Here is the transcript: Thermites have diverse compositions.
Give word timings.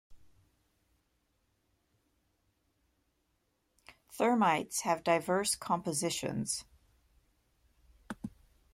Thermites 4.11 4.81
have 4.81 5.03
diverse 5.03 5.53
compositions. 5.53 6.65